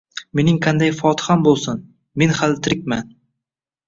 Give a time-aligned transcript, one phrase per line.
[0.37, 1.83] –Mening qanday fotiham bo’lsin:
[2.21, 3.13] men hali tirikman.